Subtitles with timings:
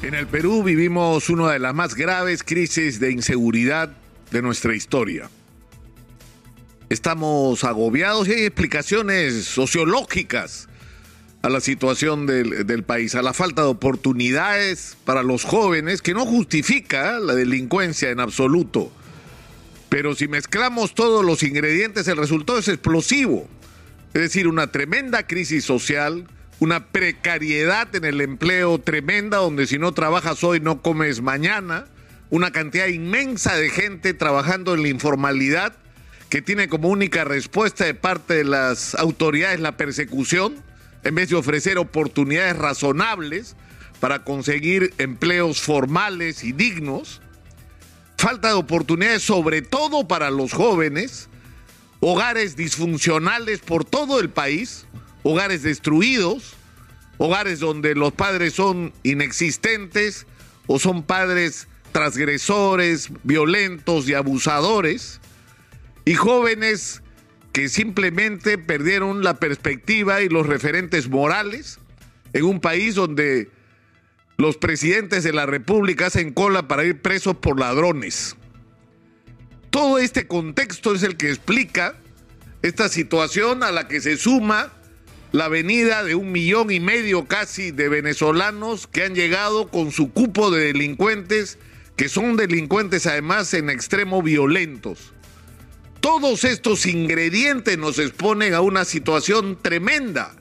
[0.00, 3.90] En el Perú vivimos una de las más graves crisis de inseguridad
[4.30, 5.28] de nuestra historia.
[6.88, 10.68] Estamos agobiados y hay explicaciones sociológicas
[11.42, 16.14] a la situación del, del, país, a la falta de oportunidades para los jóvenes, que
[16.14, 18.92] no justifica la delincuencia en absoluto.
[19.88, 23.48] Pero si mezclamos todos los ingredientes, el resultado es explosivo.
[24.14, 26.28] Es decir, una tremenda crisis social,
[26.60, 31.86] una precariedad en el empleo tremenda, donde si no trabajas hoy no comes mañana,
[32.30, 35.74] una cantidad inmensa de gente trabajando en la informalidad
[36.28, 40.56] que tiene como única respuesta de parte de las autoridades la persecución,
[41.04, 43.56] en vez de ofrecer oportunidades razonables
[44.00, 47.22] para conseguir empleos formales y dignos,
[48.16, 51.28] falta de oportunidades sobre todo para los jóvenes,
[52.00, 54.86] hogares disfuncionales por todo el país,
[55.28, 56.54] hogares destruidos,
[57.18, 60.26] hogares donde los padres son inexistentes
[60.66, 65.20] o son padres transgresores, violentos y abusadores,
[66.06, 67.02] y jóvenes
[67.52, 71.78] que simplemente perdieron la perspectiva y los referentes morales
[72.32, 73.50] en un país donde
[74.38, 78.34] los presidentes de la República hacen cola para ir presos por ladrones.
[79.68, 81.96] Todo este contexto es el que explica
[82.62, 84.72] esta situación a la que se suma
[85.32, 90.10] la venida de un millón y medio casi de venezolanos que han llegado con su
[90.12, 91.58] cupo de delincuentes,
[91.96, 95.12] que son delincuentes además en extremo violentos.
[96.00, 100.34] Todos estos ingredientes nos exponen a una situación tremenda,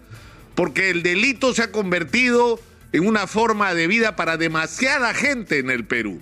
[0.55, 2.59] porque el delito se ha convertido
[2.93, 6.21] en una forma de vida para demasiada gente en el Perú.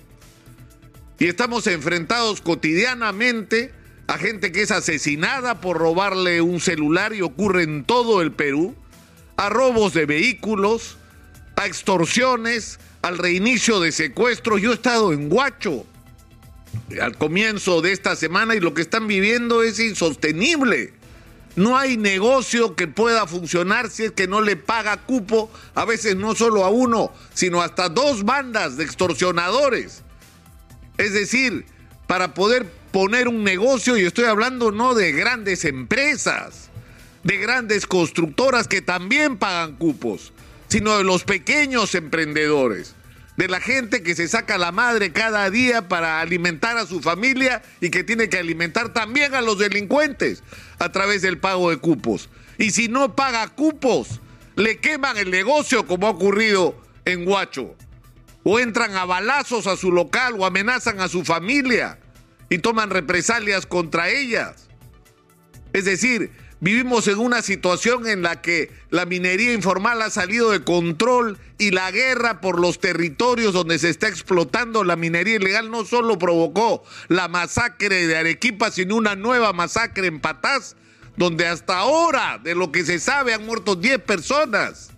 [1.20, 3.72] Y estamos enfrentados cotidianamente
[4.08, 8.75] a gente que es asesinada por robarle un celular y ocurre en todo el Perú,
[9.38, 10.97] a robos de vehículos,
[11.56, 14.62] a extorsiones, al reinicio de secuestros.
[14.62, 15.86] Yo he estado en Guacho
[17.02, 20.94] al comienzo de esta semana y lo que están viviendo es insostenible.
[21.56, 26.16] No hay negocio que pueda funcionar si es que no le paga cupo, a veces
[26.16, 30.03] no solo a uno, sino hasta dos bandas de extorsionadores.
[30.97, 31.66] Es decir,
[32.07, 36.69] para poder poner un negocio, y estoy hablando no de grandes empresas,
[37.25, 40.31] de grandes constructoras que también pagan cupos,
[40.69, 42.95] sino de los pequeños emprendedores,
[43.35, 47.61] de la gente que se saca la madre cada día para alimentar a su familia
[47.81, 50.41] y que tiene que alimentar también a los delincuentes
[50.79, 52.29] a través del pago de cupos.
[52.57, 54.22] Y si no paga cupos,
[54.56, 57.75] le queman el negocio como ha ocurrido en Huacho.
[58.44, 62.00] O entran a balazos a su local o amenazan a su familia
[62.50, 64.67] y toman represalias contra ellas.
[65.73, 70.63] Es decir, vivimos en una situación en la que la minería informal ha salido de
[70.63, 75.85] control y la guerra por los territorios donde se está explotando la minería ilegal no
[75.85, 80.75] solo provocó la masacre de Arequipa, sino una nueva masacre en Patás,
[81.17, 84.91] donde hasta ahora, de lo que se sabe, han muerto 10 personas.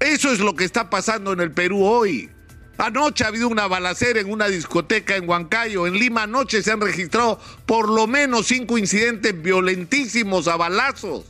[0.00, 2.30] Eso es lo que está pasando en el Perú hoy.
[2.78, 5.88] Anoche ha habido una balacera en una discoteca en Huancayo.
[5.88, 11.24] En Lima anoche se han registrado por lo menos cinco incidentes violentísimos a balazos.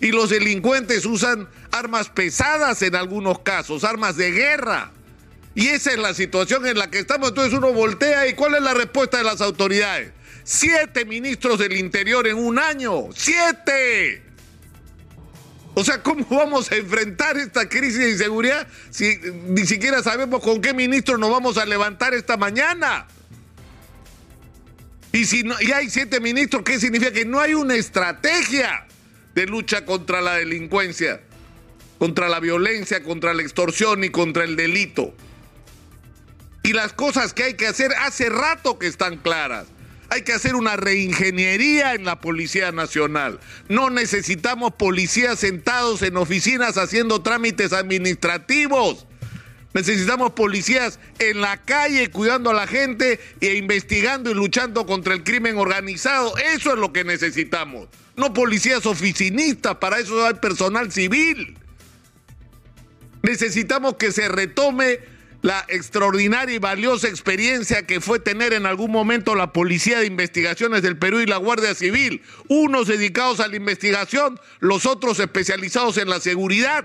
[0.00, 4.90] Y los delincuentes usan armas pesadas en algunos casos, armas de guerra.
[5.54, 7.28] Y esa es la situación en la que estamos.
[7.28, 10.12] Entonces uno voltea y ¿cuál es la respuesta de las autoridades?
[10.44, 13.08] Siete ministros del Interior en un año.
[13.14, 14.25] Siete.
[15.78, 20.62] O sea, ¿cómo vamos a enfrentar esta crisis de inseguridad si ni siquiera sabemos con
[20.62, 23.06] qué ministro nos vamos a levantar esta mañana?
[25.12, 27.12] Y si y hay siete ministros, ¿qué significa?
[27.12, 28.86] Que no hay una estrategia
[29.34, 31.20] de lucha contra la delincuencia,
[31.98, 35.14] contra la violencia, contra la extorsión y contra el delito.
[36.62, 39.66] Y las cosas que hay que hacer hace rato que están claras.
[40.08, 43.40] Hay que hacer una reingeniería en la Policía Nacional.
[43.68, 49.06] No necesitamos policías sentados en oficinas haciendo trámites administrativos.
[49.74, 55.22] Necesitamos policías en la calle cuidando a la gente e investigando y luchando contra el
[55.22, 56.34] crimen organizado.
[56.38, 57.88] Eso es lo que necesitamos.
[58.16, 61.58] No policías oficinistas, para eso hay personal civil.
[63.22, 65.00] Necesitamos que se retome
[65.42, 70.82] la extraordinaria y valiosa experiencia que fue tener en algún momento la Policía de Investigaciones
[70.82, 76.08] del Perú y la Guardia Civil, unos dedicados a la investigación, los otros especializados en
[76.08, 76.84] la seguridad.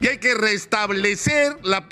[0.00, 1.88] Y hay que restablecer la,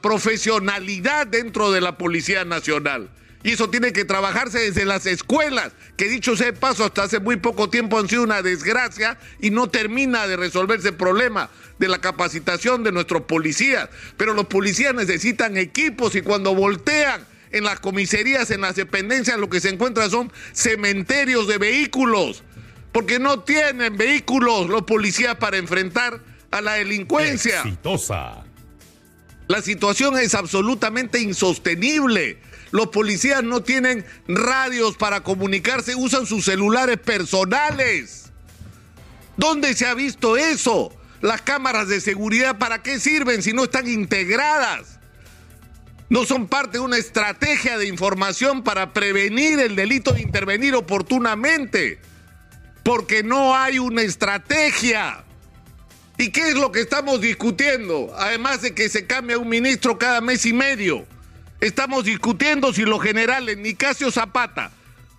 [0.00, 3.10] profesionalidad dentro de la Policía Nacional.
[3.44, 7.18] Y eso tiene que trabajarse desde las escuelas, que dicho sea de paso, hasta hace
[7.18, 11.88] muy poco tiempo han sido una desgracia y no termina de resolverse el problema de
[11.88, 13.88] la capacitación de nuestros policías.
[14.16, 19.50] Pero los policías necesitan equipos y cuando voltean en las comisarías, en las dependencias, lo
[19.50, 22.44] que se encuentra son cementerios de vehículos,
[22.92, 26.20] porque no tienen vehículos los policías para enfrentar
[26.52, 27.58] a la delincuencia.
[27.58, 28.44] Exitosa.
[29.48, 32.38] La situación es absolutamente insostenible.
[32.72, 38.32] Los policías no tienen radios para comunicarse, usan sus celulares personales.
[39.36, 40.92] ¿Dónde se ha visto eso?
[41.20, 44.98] Las cámaras de seguridad, ¿para qué sirven si no están integradas?
[46.08, 52.00] No son parte de una estrategia de información para prevenir el delito de intervenir oportunamente.
[52.82, 55.24] Porque no hay una estrategia.
[56.18, 58.14] ¿Y qué es lo que estamos discutiendo?
[58.16, 61.06] Además de que se cambia un ministro cada mes y medio.
[61.62, 64.72] Estamos discutiendo si los generales Nicasio Zapata,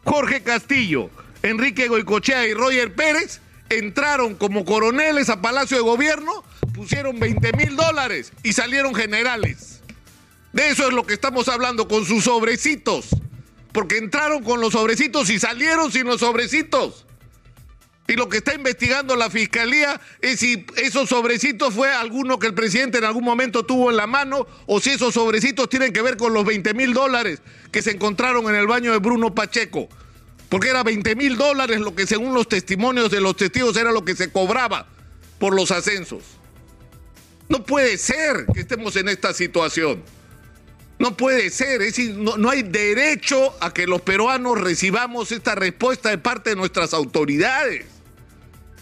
[0.04, 1.10] Jorge Castillo,
[1.42, 6.44] Enrique Goicochea y Roger Pérez entraron como coroneles a Palacio de Gobierno,
[6.74, 9.80] pusieron 20 mil dólares y salieron generales.
[10.52, 13.08] De eso es lo que estamos hablando con sus sobrecitos.
[13.72, 17.06] Porque entraron con los sobrecitos y salieron sin los sobrecitos.
[18.08, 22.54] Y lo que está investigando la fiscalía es si esos sobrecitos fue alguno que el
[22.54, 26.18] presidente en algún momento tuvo en la mano o si esos sobrecitos tienen que ver
[26.18, 27.42] con los 20 mil dólares
[27.72, 29.88] que se encontraron en el baño de Bruno Pacheco.
[30.50, 34.04] Porque era 20 mil dólares lo que según los testimonios de los testigos era lo
[34.04, 34.88] que se cobraba
[35.40, 36.24] por los ascensos.
[37.48, 40.04] No puede ser que estemos en esta situación.
[41.00, 45.56] No puede ser, es decir, no, no, hay derecho a que los peruanos recibamos esta
[45.56, 47.93] respuesta de parte de nuestras autoridades.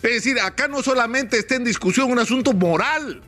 [0.03, 3.21] Es decir, acá no solamente está en discusión un asunto moral,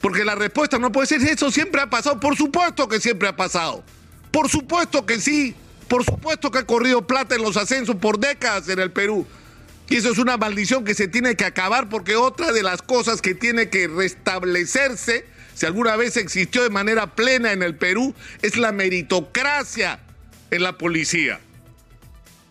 [0.00, 3.36] porque la respuesta no puede ser eso siempre ha pasado, por supuesto que siempre ha
[3.36, 3.84] pasado,
[4.32, 5.54] por supuesto que sí,
[5.86, 9.26] por supuesto que ha corrido plata en los ascensos por décadas en el Perú.
[9.88, 13.20] Y eso es una maldición que se tiene que acabar porque otra de las cosas
[13.20, 18.56] que tiene que restablecerse, si alguna vez existió de manera plena en el Perú, es
[18.56, 20.00] la meritocracia
[20.50, 21.40] en la policía.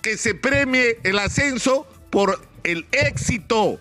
[0.04, 3.80] Que se premie el ascenso por el éxito,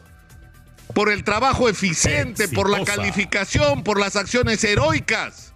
[0.94, 2.54] por el trabajo eficiente, Exitosa.
[2.54, 5.52] por la calificación, por las acciones heroicas,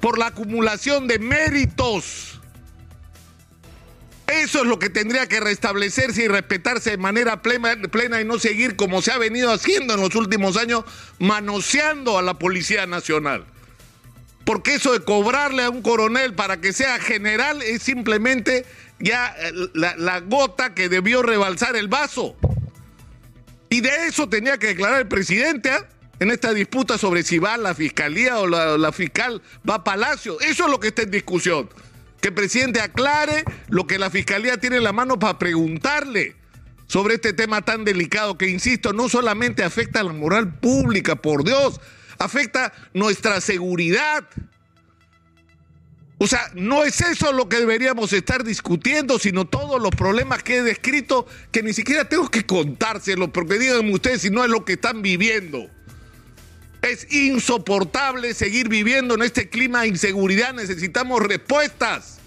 [0.00, 2.40] por la acumulación de méritos.
[4.26, 8.38] Eso es lo que tendría que restablecerse y respetarse de manera plena, plena, y no
[8.38, 10.84] seguir como se ha venido haciendo en los últimos años,
[11.18, 13.44] manoseando a la Policía Nacional.
[14.44, 18.64] Porque eso de cobrarle a un coronel para que sea general es simplemente
[18.98, 19.34] ya
[19.74, 22.36] la, la gota que debió rebalsar el vaso.
[23.68, 25.84] Y de eso tenía que declarar el presidente ¿eh?
[26.20, 30.40] en esta disputa sobre si va la fiscalía o la, la fiscal va a Palacio.
[30.40, 31.68] Eso es lo que está en discusión
[32.20, 36.36] que el presidente aclare lo que la fiscalía tiene en la mano para preguntarle
[36.86, 41.44] sobre este tema tan delicado que, insisto, no solamente afecta a la moral pública, por
[41.44, 41.80] Dios,
[42.18, 44.24] afecta nuestra seguridad.
[46.18, 50.56] O sea, no es eso lo que deberíamos estar discutiendo, sino todos los problemas que
[50.56, 54.64] he descrito, que ni siquiera tengo que contárselos, porque díganme ustedes si no es lo
[54.64, 55.68] que están viviendo.
[56.80, 60.54] Es insoportable seguir viviendo en este clima de inseguridad.
[60.54, 62.18] Necesitamos respuestas.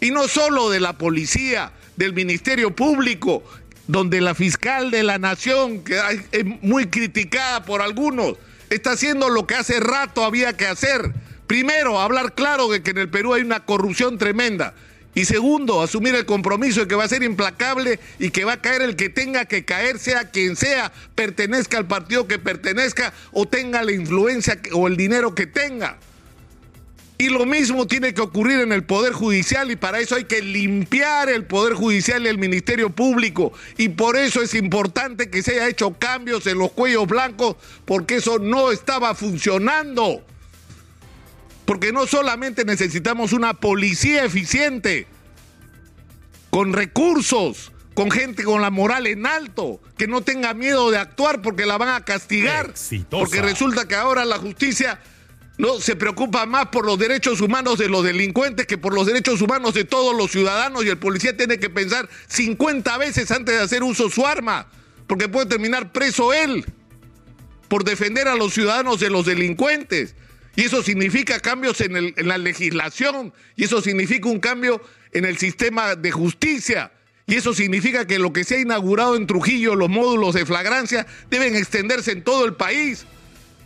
[0.00, 3.44] Y no solo de la policía, del Ministerio Público,
[3.86, 6.00] donde la fiscal de la nación, que
[6.32, 8.36] es muy criticada por algunos,
[8.70, 11.12] está haciendo lo que hace rato había que hacer.
[11.50, 14.72] Primero, hablar claro de que en el Perú hay una corrupción tremenda.
[15.16, 18.62] Y segundo, asumir el compromiso de que va a ser implacable y que va a
[18.62, 23.48] caer el que tenga que caer, sea quien sea, pertenezca al partido que pertenezca o
[23.48, 25.98] tenga la influencia o el dinero que tenga.
[27.18, 30.42] Y lo mismo tiene que ocurrir en el Poder Judicial y para eso hay que
[30.42, 33.52] limpiar el Poder Judicial y el Ministerio Público.
[33.76, 38.18] Y por eso es importante que se haya hecho cambios en los cuellos blancos porque
[38.18, 40.24] eso no estaba funcionando.
[41.70, 45.06] Porque no solamente necesitamos una policía eficiente,
[46.50, 51.42] con recursos, con gente con la moral en alto, que no tenga miedo de actuar
[51.42, 52.70] porque la van a castigar.
[52.70, 53.20] Exitosa.
[53.20, 55.00] Porque resulta que ahora la justicia
[55.58, 59.40] no se preocupa más por los derechos humanos de los delincuentes que por los derechos
[59.40, 63.62] humanos de todos los ciudadanos y el policía tiene que pensar 50 veces antes de
[63.62, 64.66] hacer uso de su arma,
[65.06, 66.64] porque puede terminar preso él
[67.68, 70.16] por defender a los ciudadanos de los delincuentes.
[70.60, 75.38] Y eso significa cambios en, el, la legislación, y eso significa un cambio en el
[75.38, 76.92] sistema de justicia,
[77.26, 81.06] y eso significa que lo que se ha inaugurado en Trujillo, los módulos de flagrancia,
[81.30, 83.06] deben extenderse en todo el país.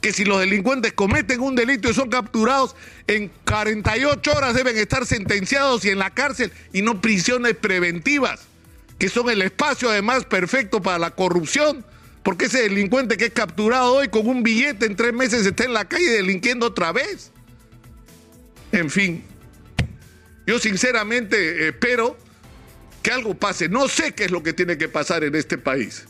[0.01, 2.77] que si los delincuentes cometen un delito y son capturados,
[3.09, 8.43] en 48 horas deben estar sentenciados y en la cárcel y no prisiones preventivas,
[9.01, 11.85] que son el espacio además perfecto para la corrupción,
[12.25, 15.75] porque ese delincuente que es capturado hoy con un billete en tres meses está en
[15.75, 17.31] la calle delinquiendo otra vez.
[18.73, 19.23] En fin,
[20.47, 22.17] yo sinceramente espero
[23.03, 23.69] que algo pase.
[23.69, 26.07] No sé qué es lo que tiene que pasar en este país.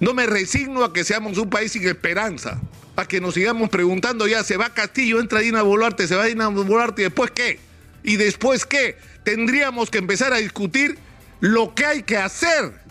[0.00, 2.60] No me resigno a que seamos un país sin esperanza,
[2.96, 6.48] a que nos sigamos preguntando ya, se va Castillo, entra Dina Boluarte, se va Dina
[6.48, 7.58] Boluarte, ¿y después qué?
[8.02, 8.96] ¿Y después qué?
[9.24, 10.96] Tendríamos que empezar a discutir
[11.40, 12.87] lo que hay que hacer.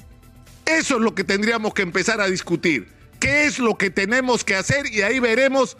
[0.67, 2.89] Eso es lo que tendríamos que empezar a discutir.
[3.19, 4.91] ¿Qué es lo que tenemos que hacer?
[4.93, 5.77] Y ahí veremos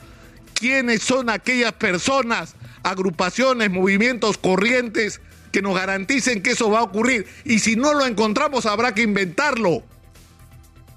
[0.54, 5.20] quiénes son aquellas personas, agrupaciones, movimientos, corrientes
[5.52, 7.28] que nos garanticen que eso va a ocurrir.
[7.44, 9.84] Y si no lo encontramos, habrá que inventarlo.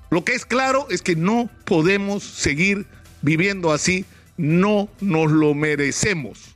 [0.08, 2.86] Lo que es claro es que no podemos seguir
[3.22, 4.04] viviendo así,
[4.36, 6.49] no nos lo merecemos.